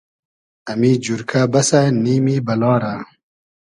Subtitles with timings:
[0.71, 2.93] امی جورکۂ بئسۂ نیمی بئلا رۂ